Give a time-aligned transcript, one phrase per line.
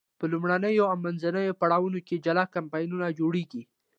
[0.19, 3.63] په لومړنیو او منځنیو پړاوونو کې جلا کمپاینونه جوړیږي.